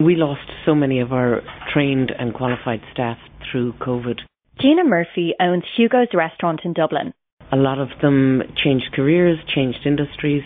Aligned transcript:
We 0.00 0.14
lost 0.14 0.48
so 0.64 0.76
many 0.76 1.00
of 1.00 1.12
our 1.12 1.42
trained 1.72 2.12
and 2.16 2.32
qualified 2.32 2.82
staff 2.92 3.18
through 3.50 3.72
COVID. 3.80 4.20
Gina 4.60 4.84
Murphy 4.84 5.34
owns 5.40 5.64
Hugo's 5.76 6.14
restaurant 6.14 6.60
in 6.64 6.72
Dublin. 6.72 7.12
A 7.50 7.56
lot 7.56 7.80
of 7.80 7.88
them 8.00 8.42
changed 8.54 8.92
careers, 8.92 9.40
changed 9.52 9.80
industries. 9.84 10.44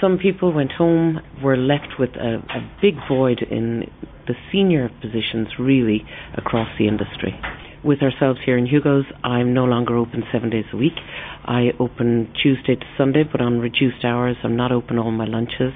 Some 0.00 0.16
people 0.16 0.54
went 0.54 0.72
home, 0.72 1.20
were 1.42 1.58
left 1.58 1.98
with 1.98 2.16
a, 2.16 2.36
a 2.36 2.70
big 2.80 2.94
void 3.06 3.42
in 3.42 3.90
the 4.26 4.34
senior 4.50 4.88
positions, 5.02 5.48
really, 5.58 6.06
across 6.34 6.68
the 6.78 6.88
industry. 6.88 7.38
With 7.84 8.02
ourselves 8.02 8.40
here 8.44 8.58
in 8.58 8.66
Hugo's, 8.66 9.04
I'm 9.22 9.54
no 9.54 9.64
longer 9.64 9.96
open 9.96 10.24
seven 10.32 10.50
days 10.50 10.64
a 10.72 10.76
week. 10.76 10.98
I 11.44 11.68
open 11.78 12.32
Tuesday 12.42 12.74
to 12.74 12.86
Sunday, 12.96 13.22
but 13.22 13.40
on 13.40 13.60
reduced 13.60 14.04
hours. 14.04 14.36
I'm 14.42 14.56
not 14.56 14.72
open 14.72 14.98
all 14.98 15.12
my 15.12 15.26
lunches. 15.26 15.72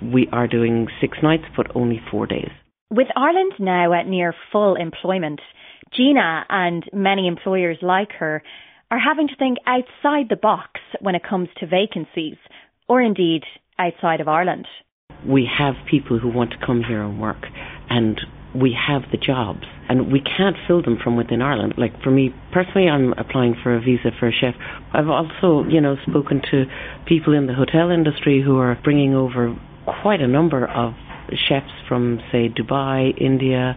We 0.00 0.28
are 0.32 0.46
doing 0.46 0.86
six 1.00 1.18
nights, 1.22 1.44
but 1.56 1.74
only 1.74 2.00
four 2.10 2.26
days. 2.26 2.50
With 2.88 3.08
Ireland 3.16 3.54
now 3.58 3.92
at 3.92 4.06
near 4.06 4.32
full 4.52 4.76
employment, 4.76 5.40
Gina 5.92 6.46
and 6.48 6.84
many 6.92 7.26
employers 7.26 7.78
like 7.82 8.12
her 8.20 8.42
are 8.90 8.98
having 8.98 9.26
to 9.28 9.36
think 9.36 9.58
outside 9.66 10.28
the 10.28 10.36
box 10.36 10.80
when 11.00 11.16
it 11.16 11.22
comes 11.28 11.48
to 11.58 11.66
vacancies, 11.66 12.36
or 12.88 13.02
indeed 13.02 13.42
outside 13.76 14.20
of 14.20 14.28
Ireland. 14.28 14.66
We 15.26 15.48
have 15.58 15.74
people 15.90 16.18
who 16.18 16.28
want 16.28 16.52
to 16.52 16.64
come 16.64 16.82
here 16.86 17.02
and 17.02 17.20
work, 17.20 17.44
and 17.88 18.20
we 18.54 18.76
have 18.88 19.02
the 19.10 19.18
jobs, 19.18 19.64
and 19.90 20.12
we 20.12 20.20
can't 20.20 20.56
fill 20.68 20.82
them 20.82 20.96
from 21.02 21.16
within 21.16 21.42
Ireland. 21.42 21.74
Like 21.76 22.00
for 22.00 22.12
me 22.12 22.32
personally, 22.52 22.88
I'm 22.88 23.12
applying 23.14 23.56
for 23.60 23.74
a 23.74 23.80
visa 23.80 24.12
for 24.20 24.28
a 24.28 24.32
chef. 24.32 24.54
I've 24.92 25.08
also, 25.08 25.68
you 25.68 25.80
know, 25.80 25.96
spoken 26.06 26.40
to 26.52 26.66
people 27.06 27.34
in 27.34 27.48
the 27.48 27.54
hotel 27.54 27.90
industry 27.90 28.40
who 28.40 28.56
are 28.58 28.78
bringing 28.84 29.16
over 29.16 29.52
quite 30.00 30.20
a 30.20 30.28
number 30.28 30.64
of 30.64 30.94
chefs 31.48 31.72
from, 31.88 32.20
say, 32.30 32.48
Dubai, 32.48 33.20
India, 33.20 33.76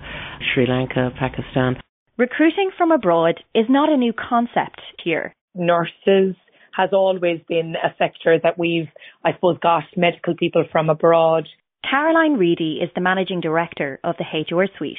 Sri 0.54 0.68
Lanka, 0.68 1.12
Pakistan. 1.18 1.82
Recruiting 2.18 2.70
from 2.78 2.92
abroad 2.92 3.44
is 3.56 3.66
not 3.68 3.90
a 3.90 3.98
new 3.98 4.14
concept 4.14 4.82
here. 5.04 5.34
Nurses 5.56 6.36
has 6.74 6.92
always 6.94 7.40
been 7.50 7.74
a 7.84 7.90
sector 7.98 8.40
that 8.44 8.60
we've, 8.60 8.90
I 9.26 9.34
suppose, 9.34 9.58
got 9.64 9.84
medical 9.98 10.36
people 10.36 10.64
from 10.72 10.92
abroad. 10.92 11.48
Caroline 11.90 12.34
Reidy 12.34 12.80
is 12.84 12.92
the 12.94 13.02
managing 13.02 13.42
director 13.42 14.00
of 14.04 14.16
the 14.18 14.26
HR 14.26 14.68
Suite. 14.78 14.98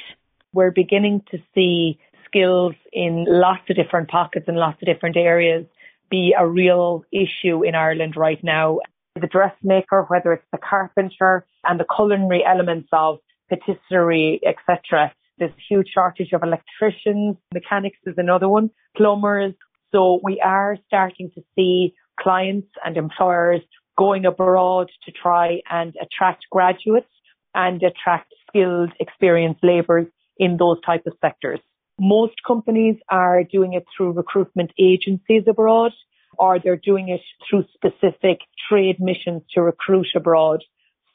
We're 0.55 0.71
beginning 0.71 1.21
to 1.31 1.37
see 1.53 1.99
skills 2.25 2.75
in 2.93 3.25
lots 3.27 3.69
of 3.69 3.75
different 3.75 4.07
pockets 4.07 4.45
and 4.47 4.55
lots 4.55 4.81
of 4.81 4.85
different 4.85 5.17
areas 5.17 5.65
be 6.09 6.33
a 6.37 6.47
real 6.47 7.03
issue 7.11 7.65
in 7.65 7.75
Ireland 7.75 8.15
right 8.15 8.41
now. 8.41 8.79
The 9.19 9.27
dressmaker, 9.27 10.05
whether 10.07 10.31
it's 10.31 10.47
the 10.53 10.57
carpenter 10.57 11.45
and 11.65 11.77
the 11.77 11.85
culinary 11.93 12.45
elements 12.45 12.87
of 12.93 13.17
patisserie, 13.49 14.39
etc. 14.45 15.13
There's 15.37 15.51
a 15.51 15.65
huge 15.67 15.89
shortage 15.93 16.31
of 16.31 16.41
electricians, 16.41 17.35
mechanics 17.53 17.97
is 18.05 18.15
another 18.17 18.47
one, 18.47 18.69
plumbers. 18.95 19.53
So 19.91 20.21
we 20.23 20.39
are 20.39 20.77
starting 20.87 21.31
to 21.35 21.43
see 21.55 21.95
clients 22.17 22.69
and 22.85 22.95
employers 22.95 23.61
going 23.97 24.25
abroad 24.25 24.89
to 25.03 25.11
try 25.11 25.61
and 25.69 25.93
attract 26.01 26.45
graduates 26.49 27.11
and 27.53 27.83
attract 27.83 28.33
skilled, 28.47 28.91
experienced 29.01 29.61
labourers 29.61 30.07
in 30.37 30.57
those 30.57 30.81
type 30.81 31.05
of 31.05 31.13
sectors. 31.21 31.59
Most 31.99 32.35
companies 32.45 32.97
are 33.09 33.43
doing 33.43 33.73
it 33.73 33.85
through 33.95 34.11
recruitment 34.11 34.71
agencies 34.77 35.43
abroad 35.47 35.93
or 36.37 36.59
they're 36.59 36.75
doing 36.75 37.09
it 37.09 37.21
through 37.49 37.63
specific 37.73 38.39
trade 38.69 38.99
missions 38.99 39.41
to 39.53 39.61
recruit 39.61 40.07
abroad. 40.15 40.63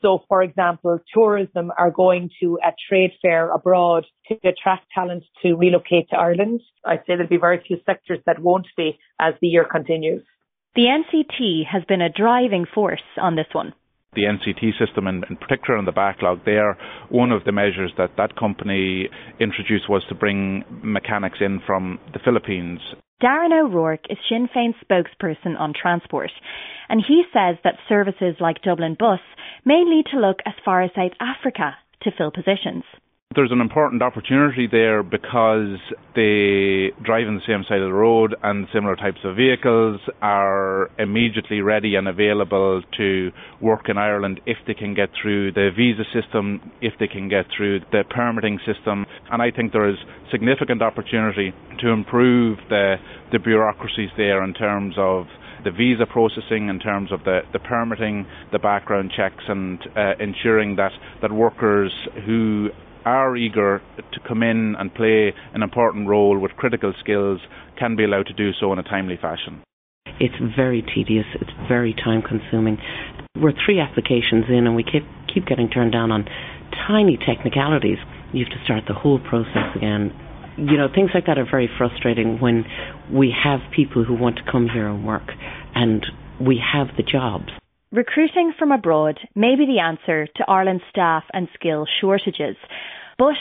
So, 0.03 0.25
for 0.29 0.43
example, 0.43 0.99
tourism 1.13 1.71
are 1.77 1.91
going 1.91 2.31
to 2.41 2.59
a 2.65 2.73
trade 2.89 3.13
fair 3.21 3.51
abroad 3.51 4.07
to 4.29 4.35
attract 4.49 4.87
talent 4.95 5.25
to 5.43 5.55
relocate 5.55 6.09
to 6.11 6.17
Ireland. 6.17 6.63
I'd 6.87 7.01
say 7.01 7.17
there'll 7.17 7.29
be 7.29 7.37
very 7.37 7.63
few 7.67 7.79
sectors 7.85 8.21
that 8.25 8.39
won't 8.39 8.67
be 8.77 8.99
as 9.19 9.35
the 9.43 9.49
year 9.49 9.67
continues. 9.71 10.23
The 10.75 10.87
NCT 10.87 11.67
has 11.67 11.85
been 11.85 12.01
a 12.01 12.09
driving 12.09 12.65
force 12.65 13.03
on 13.19 13.37
this 13.37 13.49
one 13.53 13.75
the 14.21 14.27
NCT 14.27 14.79
system 14.79 15.07
and 15.07 15.25
in 15.31 15.37
particular 15.37 15.79
on 15.79 15.85
the 15.85 15.93
backlog 15.93 16.45
there, 16.45 16.77
one 17.09 17.33
of 17.33 17.45
the 17.45 17.53
measures 17.53 17.93
that 17.97 18.11
that 18.17 18.37
company 18.37 19.09
introduced 19.41 19.89
was 19.89 20.05
to 20.09 20.15
bring 20.15 20.65
mechanics 20.83 21.39
in 21.41 21.61
from 21.67 21.99
the 22.13 22.19
Philippines. 22.25 22.81
Darren 23.23 23.53
O'Rourke 23.53 24.07
is 24.09 24.19
Sinn 24.29 24.49
Féin's 24.55 24.77
spokesperson 24.85 25.59
on 25.59 25.75
transport, 25.75 26.31
and 26.89 27.03
he 27.07 27.23
says 27.33 27.57
that 27.65 27.75
services 27.89 28.37
like 28.41 28.63
Dublin 28.63 28.97
Bus 28.99 29.21
may 29.65 29.85
need 29.85 30.07
to 30.13 30.19
look 30.19 30.39
as 30.47 30.55
far 30.65 30.83
as 30.83 30.91
South 30.95 31.13
Africa 31.21 31.77
to 32.03 32.11
fill 32.17 32.31
positions. 32.31 32.85
There's 33.33 33.53
an 33.53 33.61
important 33.61 34.03
opportunity 34.03 34.67
there 34.67 35.05
because 35.05 35.79
they 36.17 36.91
drive 37.01 37.29
on 37.29 37.37
the 37.37 37.47
same 37.47 37.63
side 37.63 37.79
of 37.79 37.87
the 37.87 37.95
road 37.95 38.35
and 38.43 38.67
similar 38.73 38.97
types 38.97 39.21
of 39.23 39.37
vehicles 39.37 40.01
are 40.21 40.91
immediately 40.99 41.61
ready 41.61 41.95
and 41.95 42.09
available 42.09 42.83
to 42.97 43.31
work 43.61 43.89
in 43.89 43.97
Ireland 43.97 44.41
if 44.47 44.57
they 44.67 44.75
can 44.75 44.95
get 44.95 45.11
through 45.15 45.53
the 45.53 45.71
visa 45.71 46.03
system, 46.13 46.73
if 46.81 46.95
they 46.99 47.07
can 47.07 47.29
get 47.29 47.47
through 47.57 47.83
the 47.93 48.03
permitting 48.11 48.59
system. 48.67 49.07
And 49.31 49.41
I 49.41 49.53
think 49.53 49.71
there 49.71 49.89
is 49.89 49.99
significant 50.33 50.83
opportunity 50.83 51.55
to 51.79 51.91
improve 51.91 52.59
the, 52.69 52.97
the 53.31 53.39
bureaucracies 53.39 54.11
there 54.17 54.43
in 54.43 54.55
terms 54.55 54.97
of 54.99 55.29
the 55.63 55.71
visa 55.71 56.05
processing 56.05 56.69
in 56.69 56.81
terms 56.81 57.13
of 57.13 57.23
the, 57.23 57.43
the 57.53 57.61
permitting, 57.61 58.27
the 58.51 58.59
background 58.59 59.13
checks, 59.17 59.45
and 59.47 59.79
uh, 59.95 60.15
ensuring 60.19 60.75
that, 60.75 60.91
that 61.23 61.31
workers 61.31 61.93
who 62.27 62.71
are 63.05 63.37
eager 63.37 63.81
to 63.97 64.21
come 64.27 64.43
in 64.43 64.75
and 64.79 64.95
play 64.95 65.33
an 65.55 65.63
important 65.63 66.09
role 66.09 66.39
with 66.39 66.53
critical 66.53 66.93
skills 67.01 67.41
can 67.79 67.97
be 67.97 68.05
allowed 68.05 68.27
to 68.27 68.33
do 68.33 68.51
so 68.59 68.73
in 68.73 68.79
a 68.79 68.83
timely 68.83 69.17
fashion. 69.17 69.63
It's 70.19 70.35
very 70.57 70.83
tedious, 70.83 71.27
it's 71.41 71.51
very 71.69 71.95
time 71.95 72.23
consuming. 72.23 72.79
We're 73.37 73.55
three 73.65 73.81
applications 73.81 74.45
in 74.49 74.67
and 74.67 74.77
we 74.77 74.83
keep, 74.83 75.05
keep 75.33 75.47
getting 75.47 75.71
turned 75.71 75.93
down 75.93 76.11
on 76.11 76.27
tiny 76.87 77.17
technicalities. 77.17 77.99
You 78.33 78.45
have 78.45 78.53
to 78.53 78.65
start 78.65 78.85
the 78.87 78.95
whole 78.95 79.19
process 79.19 79.75
again. 79.75 80.13
You 80.59 80.77
know, 80.77 80.89
things 80.95 81.11
like 81.15 81.27
that 81.27 81.39
are 81.39 81.47
very 81.51 81.71
frustrating 81.79 82.39
when 82.39 82.67
we 83.11 83.35
have 83.43 83.61
people 83.75 84.05
who 84.05 84.15
want 84.15 84.37
to 84.37 84.43
come 84.51 84.69
here 84.69 84.89
and 84.89 85.07
work 85.07 85.33
and 85.75 86.05
we 86.41 86.61
have 86.73 86.89
the 86.97 87.03
jobs. 87.03 87.51
Recruiting 87.93 88.53
from 88.57 88.71
abroad 88.71 89.19
may 89.35 89.57
be 89.57 89.67
the 89.67 89.81
answer 89.81 90.29
to 90.37 90.45
Ireland's 90.47 90.85
staff 90.91 91.25
and 91.33 91.49
skill 91.55 91.87
shortages. 92.01 92.55
But, 93.19 93.35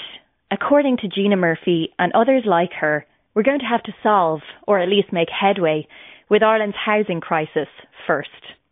according 0.49 0.97
to 0.97 1.07
Gina 1.07 1.35
Murphy 1.35 1.93
and 1.99 2.11
others 2.13 2.45
like 2.47 2.71
her, 2.81 3.05
we're 3.35 3.43
going 3.43 3.59
to 3.59 3.65
have 3.65 3.83
to 3.83 3.93
solve, 4.01 4.41
or 4.67 4.79
at 4.79 4.89
least 4.89 5.13
make 5.13 5.29
headway, 5.29 5.87
with 6.31 6.41
Ireland's 6.41 6.77
housing 6.83 7.21
crisis 7.21 7.67
first. 8.07 8.29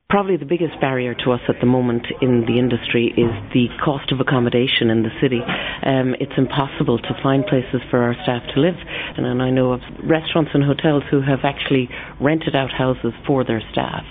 Probably 0.09 0.35
the 0.35 0.45
biggest 0.45 0.81
barrier 0.81 1.13
to 1.13 1.31
us 1.31 1.41
at 1.47 1.59
the 1.59 1.67
moment 1.67 2.07
in 2.23 2.45
the 2.47 2.57
industry 2.57 3.13
is 3.15 3.29
the 3.53 3.67
cost 3.85 4.11
of 4.11 4.19
accommodation 4.19 4.89
in 4.89 5.03
the 5.03 5.13
city. 5.21 5.41
Um, 5.85 6.15
it's 6.19 6.33
impossible 6.37 6.97
to 6.97 7.19
find 7.21 7.45
places 7.45 7.81
for 7.91 8.01
our 8.01 8.15
staff 8.23 8.41
to 8.55 8.59
live. 8.59 8.77
And, 9.15 9.27
and 9.27 9.43
I 9.43 9.51
know 9.51 9.73
of 9.73 9.81
restaurants 10.03 10.51
and 10.55 10.63
hotels 10.63 11.03
who 11.11 11.21
have 11.21 11.41
actually 11.43 11.87
rented 12.19 12.55
out 12.55 12.71
houses 12.71 13.13
for 13.27 13.43
their 13.43 13.61
staff. 13.71 14.05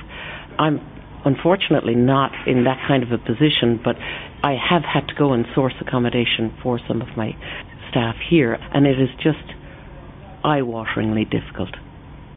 I'm 0.60 0.80
unfortunately 1.24 1.94
not 1.94 2.32
in 2.46 2.64
that 2.64 2.78
kind 2.86 3.02
of 3.02 3.12
a 3.12 3.18
position, 3.18 3.80
but 3.82 3.96
I 4.42 4.54
have 4.54 4.82
had 4.82 5.08
to 5.08 5.14
go 5.14 5.32
and 5.32 5.46
source 5.54 5.74
accommodation 5.80 6.54
for 6.62 6.78
some 6.86 7.02
of 7.02 7.08
my 7.16 7.36
staff 7.90 8.16
here, 8.28 8.58
and 8.72 8.86
it 8.86 9.00
is 9.00 9.08
just 9.22 9.44
eye 10.44 10.60
wateringly 10.60 11.28
difficult. 11.28 11.74